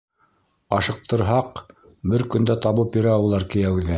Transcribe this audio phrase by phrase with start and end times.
[0.77, 1.61] Ашыҡтырһаҡ,
[2.13, 3.89] бер көндә табып бирә улар кейәүҙе.